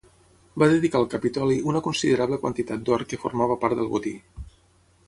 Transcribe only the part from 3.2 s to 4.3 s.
formava part del botí.